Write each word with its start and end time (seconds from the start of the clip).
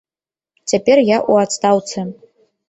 Цяпер 0.71 0.97
я 1.09 1.17
ў 1.19 1.33
адстаўцы. 1.49 2.07